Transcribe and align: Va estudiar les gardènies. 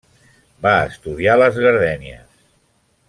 Va 0.65 0.71
estudiar 0.91 1.35
les 1.41 1.61
gardènies. 1.67 2.41